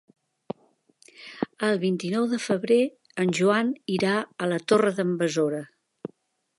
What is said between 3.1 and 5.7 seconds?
en Joan irà a la Torre d'en Besora.